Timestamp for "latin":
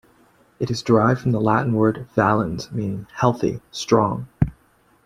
1.39-1.73